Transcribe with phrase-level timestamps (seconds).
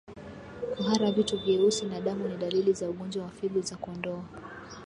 [0.75, 4.23] Kuhara vitu vyeusi na damu ni dalili za ugonjwa wa figo za kondoo